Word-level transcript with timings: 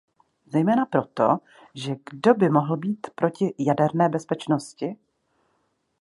Zejména 0.47 0.85
proto, 0.85 1.37
že 1.73 1.95
kdo 2.11 2.33
by 2.33 2.49
mohl 2.49 2.77
být 2.77 3.07
proti 3.15 3.53
jaderné 3.59 4.09
bezpečnosti? 4.09 4.95